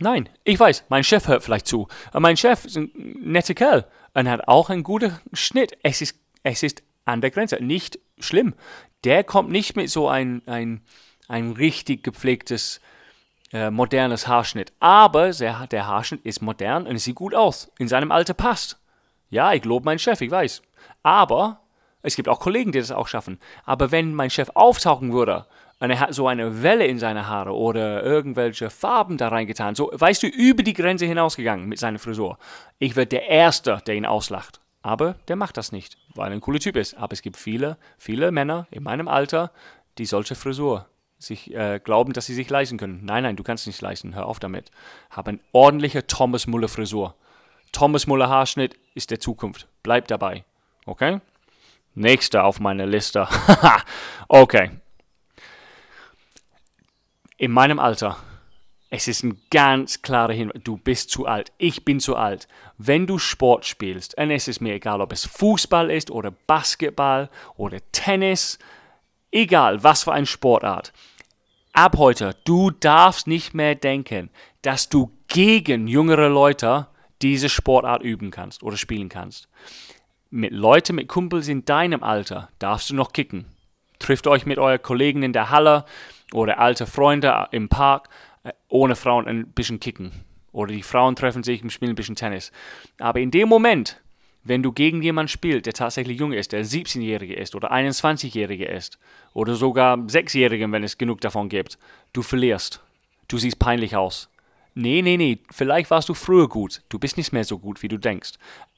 Nein, 0.00 0.28
ich 0.44 0.58
weiß, 0.58 0.84
mein 0.88 1.04
Chef 1.04 1.28
hört 1.28 1.42
vielleicht 1.42 1.66
zu. 1.66 1.88
Mein 2.14 2.36
Chef 2.36 2.64
ist 2.64 2.76
ein 2.76 2.90
netter 3.20 3.54
Kerl 3.54 3.86
und 4.14 4.28
hat 4.28 4.48
auch 4.48 4.70
einen 4.70 4.82
guten 4.82 5.18
Schnitt. 5.32 5.76
Es 5.82 6.00
ist 6.00 6.18
es 6.42 6.62
ist 6.62 6.82
an 7.04 7.20
der 7.20 7.30
Grenze. 7.30 7.62
Nicht 7.62 7.98
schlimm. 8.18 8.54
Der 9.04 9.24
kommt 9.24 9.50
nicht 9.50 9.76
mit 9.76 9.90
so 9.90 10.08
ein, 10.08 10.42
ein, 10.46 10.82
ein 11.28 11.52
richtig 11.52 12.02
gepflegtes, 12.02 12.80
äh, 13.52 13.70
modernes 13.70 14.26
Haarschnitt. 14.28 14.72
Aber 14.80 15.30
der, 15.30 15.66
der 15.66 15.86
Haarschnitt 15.86 16.24
ist 16.24 16.42
modern 16.42 16.86
und 16.86 16.96
es 16.96 17.04
sieht 17.04 17.14
gut 17.14 17.34
aus. 17.34 17.70
In 17.78 17.88
seinem 17.88 18.12
Alter 18.12 18.34
passt. 18.34 18.78
Ja, 19.30 19.52
ich 19.52 19.64
lobe 19.64 19.84
meinen 19.84 19.98
Chef, 19.98 20.20
ich 20.20 20.30
weiß. 20.30 20.62
Aber 21.02 21.60
es 22.02 22.16
gibt 22.16 22.28
auch 22.28 22.40
Kollegen, 22.40 22.72
die 22.72 22.78
das 22.78 22.90
auch 22.90 23.08
schaffen. 23.08 23.38
Aber 23.64 23.90
wenn 23.90 24.14
mein 24.14 24.30
Chef 24.30 24.50
auftauchen 24.54 25.12
würde 25.12 25.46
und 25.80 25.90
er 25.90 26.00
hat 26.00 26.14
so 26.14 26.26
eine 26.26 26.62
Welle 26.62 26.86
in 26.86 26.98
seine 26.98 27.26
Haare 27.26 27.54
oder 27.54 28.02
irgendwelche 28.02 28.70
Farben 28.70 29.16
da 29.16 29.28
reingetan, 29.28 29.74
so, 29.74 29.90
weißt 29.92 30.22
du, 30.22 30.26
über 30.26 30.62
die 30.62 30.74
Grenze 30.74 31.06
hinausgegangen 31.06 31.68
mit 31.68 31.78
seiner 31.78 31.98
Frisur, 31.98 32.38
ich 32.78 32.96
werde 32.96 33.10
der 33.10 33.28
Erste, 33.28 33.82
der 33.86 33.94
ihn 33.94 34.06
auslacht. 34.06 34.60
Aber 34.88 35.16
der 35.28 35.36
macht 35.36 35.58
das 35.58 35.70
nicht, 35.70 35.98
weil 36.14 36.30
er 36.30 36.32
ein 36.32 36.40
cooler 36.40 36.60
Typ 36.60 36.74
ist. 36.74 36.94
Aber 36.94 37.12
es 37.12 37.20
gibt 37.20 37.36
viele, 37.36 37.76
viele 37.98 38.32
Männer 38.32 38.66
in 38.70 38.82
meinem 38.82 39.06
Alter, 39.06 39.52
die 39.98 40.06
solche 40.06 40.34
Frisur 40.34 40.86
sich 41.18 41.54
äh, 41.54 41.78
glauben, 41.78 42.14
dass 42.14 42.24
sie 42.24 42.32
sich 42.32 42.48
leisten 42.48 42.78
können. 42.78 43.04
Nein, 43.04 43.24
nein, 43.24 43.36
du 43.36 43.42
kannst 43.42 43.66
nicht 43.66 43.82
leisten. 43.82 44.14
Hör 44.14 44.24
auf 44.24 44.38
damit. 44.38 44.70
Hab 45.10 45.28
eine 45.28 45.40
ordentliche 45.52 46.06
Thomas 46.06 46.46
Muller 46.46 46.68
Frisur. 46.68 47.14
Thomas 47.70 48.06
Muller 48.06 48.30
Haarschnitt 48.30 48.78
ist 48.94 49.10
der 49.10 49.20
Zukunft. 49.20 49.68
Bleib 49.82 50.08
dabei. 50.08 50.46
Okay? 50.86 51.20
Nächster 51.94 52.44
auf 52.44 52.58
meiner 52.58 52.86
Liste. 52.86 53.28
okay. 54.28 54.70
In 57.36 57.52
meinem 57.52 57.78
Alter 57.78 58.16
es 58.90 59.06
ist 59.06 59.22
ein 59.22 59.40
ganz 59.50 60.00
klarer 60.02 60.32
Hinweis. 60.32 60.62
Du 60.64 60.78
bist 60.78 61.10
zu 61.10 61.26
alt. 61.26 61.52
Ich 61.58 61.84
bin 61.84 62.00
zu 62.00 62.16
alt. 62.16 62.48
Wenn 62.78 63.06
du 63.06 63.18
Sport 63.18 63.66
spielst, 63.66 64.16
und 64.16 64.30
es 64.30 64.48
ist 64.48 64.60
mir 64.60 64.74
egal, 64.74 65.00
ob 65.00 65.12
es 65.12 65.26
Fußball 65.26 65.90
ist 65.90 66.10
oder 66.10 66.30
Basketball 66.30 67.28
oder 67.56 67.78
Tennis, 67.92 68.58
egal 69.30 69.82
was 69.84 70.04
für 70.04 70.12
eine 70.12 70.26
Sportart. 70.26 70.92
Ab 71.74 71.96
heute, 71.98 72.34
du 72.44 72.70
darfst 72.70 73.26
nicht 73.26 73.54
mehr 73.54 73.74
denken, 73.74 74.30
dass 74.62 74.88
du 74.88 75.12
gegen 75.28 75.86
jüngere 75.86 76.28
Leute 76.28 76.86
diese 77.20 77.48
Sportart 77.48 78.02
üben 78.02 78.30
kannst 78.30 78.62
oder 78.62 78.76
spielen 78.76 79.10
kannst. 79.10 79.48
Mit 80.30 80.52
Leuten, 80.52 80.96
mit 80.96 81.08
Kumpels 81.08 81.48
in 81.48 81.64
deinem 81.64 82.02
Alter 82.02 82.48
darfst 82.58 82.90
du 82.90 82.94
noch 82.94 83.12
kicken. 83.12 83.46
Trifft 83.98 84.26
euch 84.26 84.46
mit 84.46 84.58
euren 84.58 84.80
Kollegen 84.80 85.22
in 85.22 85.32
der 85.32 85.50
Halle 85.50 85.84
oder 86.32 86.58
alte 86.58 86.86
Freunde 86.86 87.48
im 87.50 87.68
Park 87.68 88.08
ohne 88.68 88.96
Frauen 88.96 89.26
ein 89.26 89.48
bisschen 89.48 89.80
kicken. 89.80 90.12
Oder 90.52 90.72
die 90.72 90.82
Frauen 90.82 91.16
treffen 91.16 91.42
sich 91.42 91.62
und 91.62 91.70
spielen 91.70 91.92
ein 91.92 91.96
bisschen 91.96 92.16
Tennis. 92.16 92.52
Aber 92.98 93.20
in 93.20 93.30
dem 93.30 93.48
Moment, 93.48 94.00
wenn 94.44 94.62
du 94.62 94.72
gegen 94.72 95.02
jemanden 95.02 95.28
spielst, 95.28 95.66
der 95.66 95.74
tatsächlich 95.74 96.18
jung 96.18 96.32
ist, 96.32 96.52
der 96.52 96.64
17-Jährige 96.64 97.34
ist 97.34 97.54
oder 97.54 97.72
21-Jährige 97.72 98.64
ist 98.64 98.98
oder 99.34 99.54
sogar 99.54 99.96
6-Jährige, 99.96 100.70
wenn 100.72 100.84
es 100.84 100.98
genug 100.98 101.20
davon 101.20 101.48
gibt, 101.48 101.78
du 102.12 102.22
verlierst. 102.22 102.80
Du 103.28 103.36
siehst 103.36 103.58
peinlich 103.58 103.94
aus. 103.94 104.30
Nee, 104.74 105.02
nee, 105.02 105.16
nee, 105.16 105.38
vielleicht 105.50 105.90
warst 105.90 106.08
du 106.08 106.14
früher 106.14 106.48
gut. 106.48 106.82
Du 106.88 106.98
bist 106.98 107.16
nicht 107.16 107.32
mehr 107.32 107.44
so 107.44 107.58
gut, 107.58 107.82
wie 107.82 107.88
du 107.88 107.98
denkst. 107.98 108.32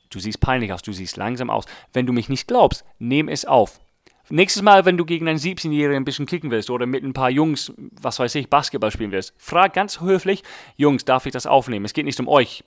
Du 0.08 0.18
siehst 0.18 0.40
peinlich 0.40 0.72
aus, 0.72 0.82
du 0.82 0.92
siehst 0.92 1.16
langsam 1.16 1.50
aus. 1.50 1.66
Wenn 1.92 2.06
du 2.06 2.12
mich 2.12 2.28
nicht 2.28 2.48
glaubst, 2.48 2.84
nimm 2.98 3.28
es 3.28 3.44
auf. 3.44 3.80
Nächstes 4.30 4.62
Mal, 4.62 4.84
wenn 4.84 4.96
du 4.96 5.04
gegen 5.04 5.28
einen 5.28 5.38
17-Jährigen 5.38 6.02
ein 6.02 6.04
bisschen 6.04 6.26
kicken 6.26 6.50
willst 6.50 6.70
oder 6.70 6.86
mit 6.86 7.02
ein 7.02 7.12
paar 7.12 7.30
Jungs, 7.30 7.72
was 8.00 8.18
weiß 8.18 8.34
ich, 8.36 8.48
Basketball 8.48 8.90
spielen 8.90 9.12
willst, 9.12 9.34
frag 9.36 9.74
ganz 9.74 10.00
höflich, 10.00 10.42
Jungs, 10.76 11.04
darf 11.04 11.26
ich 11.26 11.32
das 11.32 11.46
aufnehmen? 11.46 11.84
Es 11.84 11.92
geht 11.92 12.04
nicht 12.04 12.20
um 12.20 12.28
euch 12.28 12.64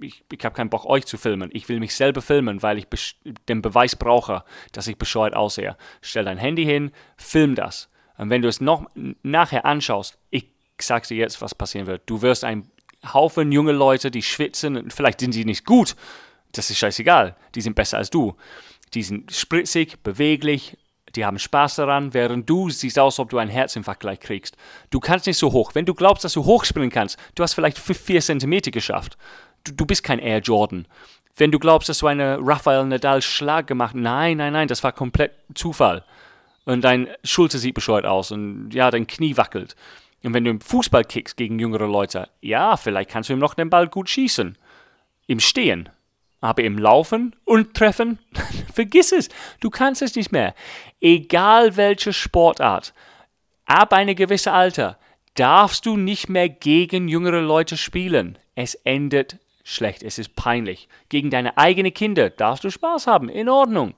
ich, 0.00 0.24
ich 0.30 0.44
habe 0.44 0.54
keinen 0.54 0.70
Bock, 0.70 0.86
euch 0.86 1.06
zu 1.06 1.18
filmen. 1.18 1.50
Ich 1.52 1.68
will 1.68 1.80
mich 1.80 1.94
selber 1.94 2.22
filmen, 2.22 2.62
weil 2.62 2.78
ich 2.78 2.86
den 3.48 3.62
Beweis 3.62 3.96
brauche, 3.96 4.44
dass 4.72 4.86
ich 4.86 4.96
bescheuert 4.96 5.34
aussehe. 5.34 5.76
Stell 6.00 6.24
dein 6.24 6.38
Handy 6.38 6.64
hin, 6.64 6.92
film 7.16 7.54
das. 7.54 7.88
Und 8.16 8.30
wenn 8.30 8.42
du 8.42 8.48
es 8.48 8.60
noch 8.60 8.88
nachher 9.22 9.64
anschaust, 9.64 10.18
ich 10.30 10.46
sag 10.80 11.06
dir 11.06 11.16
jetzt, 11.16 11.40
was 11.40 11.54
passieren 11.54 11.86
wird. 11.86 12.02
Du 12.06 12.22
wirst 12.22 12.44
ein 12.44 12.70
Haufen 13.12 13.52
junge 13.52 13.72
Leute, 13.72 14.10
die 14.10 14.22
schwitzen, 14.22 14.90
vielleicht 14.90 15.20
sind 15.20 15.32
sie 15.32 15.44
nicht 15.44 15.64
gut, 15.64 15.94
das 16.52 16.70
ist 16.70 16.78
scheißegal, 16.78 17.36
die 17.54 17.60
sind 17.60 17.76
besser 17.76 17.98
als 17.98 18.10
du. 18.10 18.36
Die 18.94 19.02
sind 19.02 19.32
spritzig, 19.32 20.02
beweglich, 20.02 20.76
die 21.18 21.26
haben 21.26 21.38
Spaß 21.38 21.76
daran, 21.76 22.14
während 22.14 22.48
du 22.48 22.70
siehst 22.70 22.98
aus, 22.98 23.18
ob 23.18 23.28
du 23.28 23.38
einen 23.38 23.50
Herzinfarkt 23.50 24.00
gleich 24.00 24.20
kriegst. 24.20 24.56
Du 24.88 25.00
kannst 25.00 25.26
nicht 25.26 25.36
so 25.36 25.52
hoch. 25.52 25.74
Wenn 25.74 25.84
du 25.84 25.94
glaubst, 25.94 26.24
dass 26.24 26.32
du 26.32 26.44
hochspringen 26.44 26.90
kannst, 26.90 27.18
du 27.34 27.42
hast 27.42 27.54
vielleicht 27.54 27.78
vier 27.78 28.20
Zentimeter 28.20 28.70
geschafft 28.70 29.18
du, 29.64 29.72
du 29.72 29.86
bist 29.86 30.02
kein 30.02 30.18
Air 30.18 30.40
Jordan. 30.40 30.86
Wenn 31.36 31.50
du 31.52 31.58
glaubst, 31.58 31.88
dass 31.88 31.98
du 31.98 32.06
eine 32.06 32.38
Rafael 32.40 32.84
Nadal 32.84 33.22
Schlag 33.22 33.66
gemacht 33.66 33.94
hast, 33.94 34.00
nein, 34.00 34.38
nein, 34.38 34.52
nein, 34.52 34.68
das 34.68 34.82
war 34.82 34.92
komplett 34.92 35.32
Zufall. 35.54 36.04
Und 36.64 36.82
dein 36.82 37.08
Schulter 37.24 37.58
sieht 37.58 37.74
bescheuert 37.74 38.04
aus 38.04 38.30
und 38.30 38.70
ja, 38.72 38.90
dein 38.90 39.06
Knie 39.06 39.36
wackelt. 39.36 39.74
Und 40.22 40.34
wenn 40.34 40.44
du 40.44 40.50
im 40.50 40.60
Fußball 40.60 41.04
kickst 41.04 41.36
gegen 41.36 41.58
jüngere 41.58 41.86
Leute, 41.86 42.28
ja, 42.40 42.76
vielleicht 42.76 43.10
kannst 43.10 43.28
du 43.28 43.34
ihm 43.34 43.38
noch 43.38 43.54
den 43.54 43.70
Ball 43.70 43.88
gut 43.88 44.08
schießen. 44.10 44.58
Im 45.26 45.40
Stehen. 45.40 45.88
Aber 46.40 46.62
im 46.62 46.78
Laufen 46.78 47.34
und 47.44 47.74
Treffen, 47.74 48.18
vergiss 48.72 49.12
es. 49.12 49.28
Du 49.60 49.70
kannst 49.70 50.02
es 50.02 50.14
nicht 50.14 50.30
mehr. 50.30 50.54
Egal 51.00 51.76
welche 51.76 52.12
Sportart, 52.12 52.94
ab 53.64 53.92
einem 53.92 54.14
gewissen 54.14 54.52
Alter, 54.52 54.98
darfst 55.34 55.86
du 55.86 55.96
nicht 55.96 56.28
mehr 56.28 56.48
gegen 56.48 57.08
jüngere 57.08 57.40
Leute 57.40 57.76
spielen. 57.76 58.38
Es 58.54 58.74
endet 58.74 59.38
schlecht, 59.64 60.02
es 60.02 60.18
ist 60.18 60.34
peinlich. 60.34 60.88
Gegen 61.08 61.30
deine 61.30 61.58
eigenen 61.58 61.94
Kinder 61.94 62.30
darfst 62.30 62.64
du 62.64 62.70
Spaß 62.70 63.06
haben, 63.06 63.28
in 63.28 63.48
Ordnung. 63.48 63.94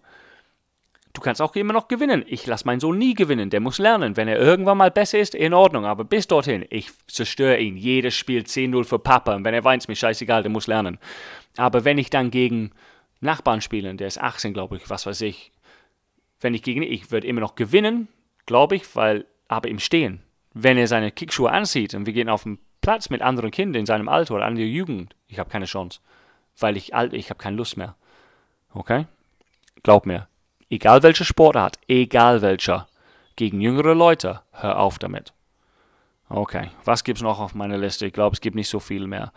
Du 1.12 1.20
kannst 1.20 1.42
auch 1.42 1.54
immer 1.56 1.72
noch 1.72 1.88
gewinnen. 1.88 2.24
Ich 2.26 2.46
lasse 2.46 2.66
meinen 2.66 2.78
Sohn 2.78 2.96
nie 2.96 3.14
gewinnen, 3.14 3.50
der 3.50 3.60
muss 3.60 3.78
lernen. 3.78 4.16
Wenn 4.16 4.28
er 4.28 4.38
irgendwann 4.38 4.78
mal 4.78 4.90
besser 4.90 5.18
ist, 5.18 5.34
in 5.34 5.52
Ordnung. 5.52 5.84
Aber 5.84 6.04
bis 6.04 6.28
dorthin, 6.28 6.64
ich 6.70 6.90
zerstöre 7.08 7.58
ihn. 7.58 7.76
Jedes 7.76 8.14
Spiel 8.14 8.42
10-0 8.42 8.84
für 8.84 8.98
Papa. 8.98 9.34
Und 9.34 9.44
wenn 9.44 9.54
er 9.54 9.64
weint, 9.64 9.82
ist 9.82 9.88
mir 9.88 9.96
scheißegal, 9.96 10.42
der 10.42 10.50
muss 10.50 10.68
lernen. 10.68 10.98
Aber 11.56 11.84
wenn 11.84 11.98
ich 11.98 12.10
dann 12.10 12.30
gegen 12.30 12.70
Nachbarn 13.20 13.60
spiele, 13.60 13.92
der 13.94 14.06
ist 14.06 14.20
18, 14.20 14.54
glaube 14.54 14.76
ich, 14.76 14.88
was 14.88 15.04
weiß 15.04 15.20
ich. 15.22 15.52
Wenn 16.40 16.54
ich 16.54 16.62
gegen 16.62 16.82
ihn, 16.82 16.92
ich 16.92 17.10
würde 17.10 17.26
immer 17.26 17.40
noch 17.40 17.56
gewinnen, 17.56 18.08
glaube 18.46 18.76
ich, 18.76 18.94
weil, 18.94 19.26
aber 19.48 19.68
im 19.68 19.80
Stehen. 19.80 20.22
Wenn 20.54 20.78
er 20.78 20.86
seine 20.86 21.10
Kickschuhe 21.10 21.50
anzieht 21.50 21.94
und 21.94 22.06
wir 22.06 22.12
gehen 22.12 22.28
auf 22.28 22.44
den 22.44 22.58
Platz 22.80 23.10
mit 23.10 23.20
anderen 23.20 23.50
Kindern 23.50 23.80
in 23.80 23.86
seinem 23.86 24.08
Alter 24.08 24.36
oder 24.36 24.46
anderer 24.46 24.64
Jugend. 24.64 25.14
Ich 25.26 25.38
habe 25.38 25.50
keine 25.50 25.66
Chance. 25.66 26.00
Weil 26.58 26.76
ich 26.76 26.94
alt, 26.94 27.12
ich 27.12 27.30
habe 27.30 27.38
keine 27.38 27.56
Lust 27.56 27.76
mehr. 27.76 27.96
Okay? 28.72 29.06
Glaub 29.82 30.06
mir. 30.06 30.29
Egal 30.70 31.02
welche 31.02 31.24
Sportart, 31.24 31.80
egal 31.88 32.42
welcher. 32.42 32.86
Gegen 33.34 33.60
jüngere 33.60 33.92
Leute, 33.92 34.40
hör 34.52 34.78
auf 34.78 35.00
damit. 35.00 35.32
Okay, 36.28 36.70
was 36.84 37.02
gibt's 37.02 37.22
noch 37.22 37.40
auf 37.40 37.56
meiner 37.56 37.76
Liste? 37.76 38.06
Ich 38.06 38.12
glaube, 38.12 38.34
es 38.34 38.40
gibt 38.40 38.54
nicht 38.54 38.68
so 38.68 38.78
viel 38.78 39.08
mehr. 39.08 39.32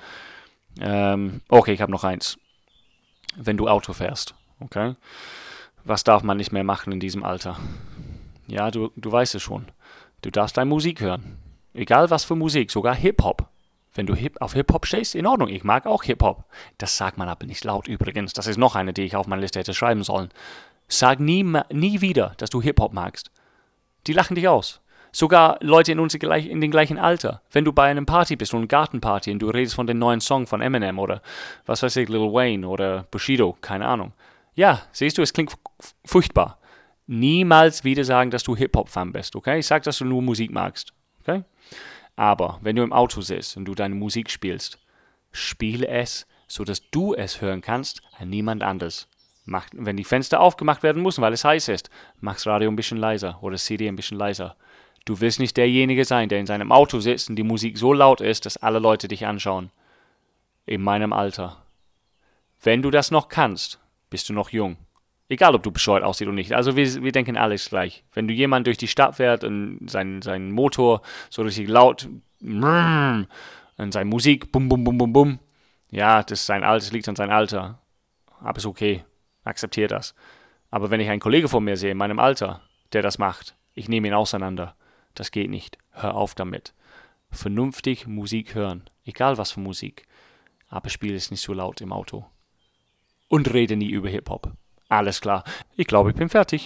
Ähm, 0.79 1.41
okay, 1.49 1.73
ich 1.73 1.81
habe 1.81 1.91
noch 1.91 2.03
eins. 2.03 2.37
Wenn 3.35 3.57
du 3.57 3.67
Auto 3.67 3.93
fährst, 3.93 4.35
okay? 4.59 4.95
Was 5.83 6.03
darf 6.03 6.21
man 6.21 6.37
nicht 6.37 6.51
mehr 6.51 6.63
machen 6.63 6.93
in 6.93 6.99
diesem 6.99 7.23
Alter? 7.23 7.57
Ja, 8.45 8.69
du, 8.69 8.91
du 8.95 9.11
weißt 9.11 9.33
es 9.33 9.41
schon. 9.41 9.65
Du 10.21 10.29
darfst 10.29 10.55
deine 10.55 10.69
Musik 10.69 11.01
hören. 11.01 11.39
Egal 11.73 12.11
was 12.11 12.25
für 12.25 12.35
Musik, 12.35 12.69
sogar 12.69 12.93
Hip-Hop. 12.93 13.47
Wenn 13.95 14.05
du 14.05 14.13
Hip 14.13 14.39
auf 14.39 14.53
Hip-Hop 14.53 14.85
stehst, 14.85 15.15
in 15.15 15.25
Ordnung. 15.25 15.49
Ich 15.49 15.63
mag 15.63 15.87
auch 15.87 16.03
Hip-Hop. 16.03 16.45
Das 16.77 16.95
sagt 16.95 17.17
man 17.17 17.27
aber 17.27 17.47
nicht 17.47 17.63
laut 17.63 17.87
übrigens. 17.87 18.33
Das 18.33 18.45
ist 18.45 18.57
noch 18.57 18.75
eine, 18.75 18.93
die 18.93 19.01
ich 19.01 19.15
auf 19.15 19.25
meine 19.25 19.41
Liste 19.41 19.59
hätte 19.59 19.73
schreiben 19.73 20.03
sollen. 20.03 20.29
Sag 20.93 21.19
nie, 21.19 21.43
nie 21.71 22.01
wieder, 22.01 22.33
dass 22.37 22.51
du 22.51 22.61
Hip-Hop 22.61 22.93
magst. 22.93 23.31
Die 24.05 24.13
lachen 24.13 24.35
dich 24.35 24.47
aus. 24.47 24.79
Sogar 25.11 25.57
Leute 25.59 25.91
in, 25.91 25.99
uns 25.99 26.13
in 26.13 26.61
den 26.61 26.69
gleichen 26.69 26.99
Alter. 26.99 27.41
Wenn 27.51 27.65
du 27.65 27.73
bei 27.73 27.89
einem 27.89 28.05
Party 28.05 28.35
bist, 28.35 28.53
eine 28.53 28.67
Gartenparty, 28.67 29.31
und 29.31 29.39
du 29.39 29.49
redest 29.49 29.73
von 29.73 29.87
dem 29.87 29.97
neuen 29.97 30.21
Song 30.21 30.45
von 30.45 30.61
Eminem 30.61 30.99
oder 30.99 31.23
was 31.65 31.81
weiß 31.81 31.95
ich, 31.95 32.09
Lil 32.09 32.31
Wayne 32.31 32.67
oder 32.67 33.07
Bushido, 33.09 33.57
keine 33.59 33.87
Ahnung. 33.87 34.13
Ja, 34.53 34.83
siehst 34.91 35.17
du, 35.17 35.23
es 35.23 35.33
klingt 35.33 35.55
furchtbar. 36.05 36.59
Niemals 37.07 37.83
wieder 37.83 38.03
sagen, 38.03 38.29
dass 38.29 38.43
du 38.43 38.55
Hip-Hop-Fan 38.55 39.13
bist, 39.13 39.35
okay? 39.35 39.57
Ich 39.57 39.65
sag, 39.65 39.81
dass 39.81 39.97
du 39.97 40.05
nur 40.05 40.21
Musik 40.21 40.51
magst, 40.51 40.93
okay? 41.21 41.43
Aber 42.15 42.59
wenn 42.61 42.75
du 42.75 42.83
im 42.83 42.93
Auto 42.93 43.21
sitzt 43.21 43.57
und 43.57 43.65
du 43.65 43.73
deine 43.73 43.95
Musik 43.95 44.29
spielst, 44.29 44.77
spiele 45.31 45.87
es, 45.87 46.27
so 46.47 46.63
dass 46.63 46.87
du 46.91 47.15
es 47.15 47.41
hören 47.41 47.61
kannst, 47.61 48.03
an 48.19 48.29
niemand 48.29 48.61
anders. 48.61 49.07
Mach, 49.45 49.67
wenn 49.73 49.97
die 49.97 50.03
Fenster 50.03 50.39
aufgemacht 50.39 50.83
werden 50.83 51.01
müssen, 51.01 51.21
weil 51.21 51.33
es 51.33 51.43
heiß 51.43 51.67
ist, 51.67 51.89
mach 52.21 52.35
das 52.35 52.47
Radio 52.47 52.69
ein 52.69 52.75
bisschen 52.75 52.97
leiser 52.97 53.39
oder 53.41 53.57
CD 53.57 53.87
ein 53.87 53.95
bisschen 53.95 54.17
leiser. 54.17 54.55
Du 55.05 55.19
willst 55.19 55.39
nicht 55.39 55.57
derjenige 55.57 56.05
sein, 56.05 56.29
der 56.29 56.39
in 56.39 56.45
seinem 56.45 56.71
Auto 56.71 56.99
sitzt 56.99 57.29
und 57.29 57.35
die 57.35 57.43
Musik 57.43 57.77
so 57.77 57.91
laut 57.91 58.21
ist, 58.21 58.45
dass 58.45 58.57
alle 58.57 58.79
Leute 58.79 59.09
dich 59.09 59.25
anschauen. 59.25 59.69
In 60.65 60.81
meinem 60.81 61.11
Alter. 61.11 61.57
Wenn 62.61 62.81
du 62.81 62.89
das 62.89 63.11
noch 63.11 63.27
kannst, 63.27 63.79
bist 64.09 64.29
du 64.29 64.33
noch 64.33 64.49
jung. 64.49 64.77
Egal, 65.27 65.55
ob 65.55 65.63
du 65.63 65.71
bescheuert 65.71 66.03
aussiehst 66.03 66.27
oder 66.27 66.35
nicht. 66.35 66.53
Also 66.53 66.77
wir, 66.77 67.03
wir 67.03 67.11
denken 67.11 67.35
alles 67.35 67.67
gleich. 67.67 68.05
Wenn 68.13 68.29
du 68.29 68.33
jemand 68.33 68.67
durch 68.67 68.77
die 68.77 68.87
Stadt 68.87 69.15
fährt 69.15 69.43
und 69.43 69.89
sein, 69.89 70.21
sein 70.21 70.51
Motor 70.51 71.01
so 71.29 71.41
richtig 71.41 71.67
laut 71.67 72.07
und 72.41 73.27
seine 73.91 74.05
Musik 74.05 74.53
bum 74.53 74.69
bum 74.69 74.85
bum 74.85 74.97
bum 74.97 75.11
bum, 75.11 75.39
ja, 75.91 76.23
das 76.23 76.41
ist 76.41 76.45
sein 76.45 76.63
Alter, 76.63 76.85
das 76.85 76.93
liegt 76.93 77.09
an 77.09 77.15
seinem 77.17 77.31
Alter. 77.31 77.79
Aber 78.39 78.57
ist 78.57 78.65
okay. 78.65 79.03
Akzeptiere 79.43 79.87
das. 79.87 80.15
Aber 80.71 80.89
wenn 80.89 80.99
ich 80.99 81.09
einen 81.09 81.19
Kollege 81.19 81.49
vor 81.49 81.61
mir 81.61 81.77
sehe, 81.77 81.91
in 81.91 81.97
meinem 81.97 82.19
Alter, 82.19 82.61
der 82.93 83.01
das 83.01 83.17
macht, 83.17 83.55
ich 83.73 83.89
nehme 83.89 84.07
ihn 84.07 84.13
auseinander. 84.13 84.75
Das 85.15 85.31
geht 85.31 85.49
nicht. 85.49 85.77
Hör 85.91 86.15
auf 86.15 86.35
damit. 86.35 86.73
Vernünftig 87.31 88.07
Musik 88.07 88.55
hören. 88.55 88.89
Egal 89.05 89.37
was 89.37 89.51
für 89.51 89.59
Musik. 89.59 90.05
Aber 90.69 90.89
spiele 90.89 91.15
es 91.15 91.31
nicht 91.31 91.41
so 91.41 91.53
laut 91.53 91.81
im 91.81 91.91
Auto. 91.91 92.25
Und 93.27 93.53
rede 93.53 93.75
nie 93.75 93.89
über 93.89 94.09
Hip-Hop. 94.09 94.51
Alles 94.89 95.21
klar. 95.21 95.43
Ich 95.75 95.87
glaube, 95.87 96.11
ich 96.11 96.15
bin 96.15 96.29
fertig. 96.29 96.65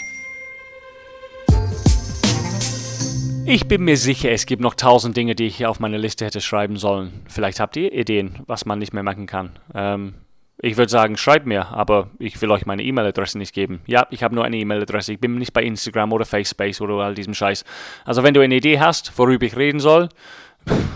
Ich 3.45 3.69
bin 3.69 3.85
mir 3.85 3.95
sicher, 3.95 4.31
es 4.31 4.45
gibt 4.45 4.61
noch 4.61 4.75
tausend 4.75 5.15
Dinge, 5.15 5.33
die 5.33 5.45
ich 5.45 5.55
hier 5.55 5.69
auf 5.69 5.79
meine 5.79 5.97
Liste 5.97 6.25
hätte 6.25 6.41
schreiben 6.41 6.75
sollen. 6.75 7.23
Vielleicht 7.29 7.61
habt 7.61 7.77
ihr 7.77 7.93
Ideen, 7.93 8.43
was 8.45 8.65
man 8.65 8.79
nicht 8.79 8.91
mehr 8.91 9.03
machen 9.03 9.25
kann. 9.25 9.57
Ähm, 9.73 10.15
ich 10.59 10.77
würde 10.77 10.91
sagen, 10.91 11.17
schreibt 11.17 11.45
mir, 11.45 11.67
aber 11.67 12.09
ich 12.17 12.41
will 12.41 12.51
euch 12.51 12.65
meine 12.65 12.83
E-Mail-Adresse 12.83 13.37
nicht 13.37 13.53
geben. 13.53 13.81
Ja, 13.85 14.07
ich 14.09 14.23
habe 14.23 14.33
nur 14.33 14.43
eine 14.43 14.57
E-Mail-Adresse. 14.57 15.13
Ich 15.13 15.19
bin 15.19 15.35
nicht 15.35 15.53
bei 15.53 15.63
Instagram 15.63 16.11
oder 16.13 16.25
Facebook 16.25 16.81
oder 16.81 17.05
all 17.05 17.13
diesem 17.15 17.33
Scheiß. 17.33 17.63
Also 18.05 18.23
wenn 18.23 18.33
du 18.33 18.41
eine 18.41 18.55
Idee 18.55 18.79
hast, 18.79 19.17
worüber 19.17 19.45
ich 19.45 19.55
reden 19.55 19.79
soll, 19.79 20.09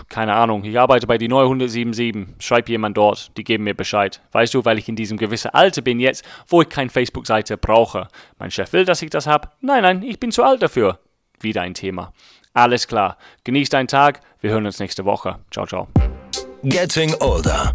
keine 0.08 0.34
Ahnung, 0.34 0.64
ich 0.64 0.78
arbeite 0.78 1.06
bei 1.06 1.16
die 1.16 1.28
neue 1.28 1.44
177, 1.44 2.34
schreib 2.38 2.68
jemand 2.68 2.96
dort, 2.96 3.36
die 3.36 3.44
geben 3.44 3.64
mir 3.64 3.74
Bescheid. 3.74 4.20
Weißt 4.32 4.52
du, 4.52 4.64
weil 4.64 4.78
ich 4.78 4.88
in 4.88 4.96
diesem 4.96 5.16
gewissen 5.16 5.48
Alter 5.54 5.80
bin 5.80 6.00
jetzt, 6.00 6.24
wo 6.46 6.60
ich 6.60 6.68
keine 6.68 6.90
Facebook-Seite 6.90 7.56
brauche. 7.56 8.08
Mein 8.38 8.50
Chef 8.50 8.72
will, 8.72 8.84
dass 8.84 9.00
ich 9.00 9.10
das 9.10 9.26
habe. 9.26 9.48
Nein, 9.60 9.82
nein, 9.82 10.02
ich 10.02 10.20
bin 10.20 10.32
zu 10.32 10.42
alt 10.42 10.62
dafür. 10.62 10.98
Wieder 11.40 11.62
ein 11.62 11.74
Thema. 11.74 12.12
Alles 12.52 12.86
klar. 12.86 13.16
Genieß 13.44 13.70
deinen 13.70 13.88
Tag. 13.88 14.20
Wir 14.40 14.50
hören 14.50 14.66
uns 14.66 14.78
nächste 14.78 15.04
Woche. 15.04 15.38
Ciao, 15.50 15.66
ciao. 15.66 15.88
Getting 16.64 17.14
Older. 17.20 17.74